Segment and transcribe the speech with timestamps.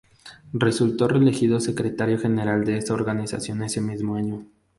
[0.53, 4.47] Resultó reelegido secretario general de esa organización ese mismo año.